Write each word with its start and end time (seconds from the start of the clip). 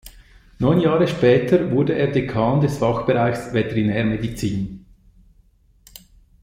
Neun 0.57 0.79
Jahre 0.81 1.07
später 1.07 1.69
wurde 1.69 1.93
er 1.93 2.07
Dekan 2.07 2.59
des 2.59 2.79
Fachbereichs 2.79 3.53
Veterinärmedizin. 3.53 4.87